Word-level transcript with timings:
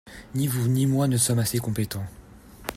Ni 0.33 0.47
vous 0.47 0.67
ni 0.67 0.87
moi 0.87 1.07
ne 1.07 1.15
sommes 1.15 1.37
assez 1.37 1.59
compétents. 1.59 2.07